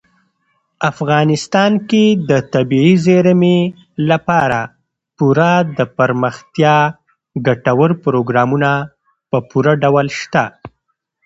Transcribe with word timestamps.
افغانستان 0.91 1.71
کې 1.89 2.03
د 2.29 2.31
طبیعي 2.53 2.93
زیرمې 3.05 3.59
لپاره 4.09 4.59
پوره 5.17 5.53
دپرمختیا 5.77 6.77
ګټور 7.47 7.91
پروګرامونه 8.03 8.71
په 9.29 9.37
پوره 9.49 9.73
ډول 9.83 10.07
شته. 10.19 10.43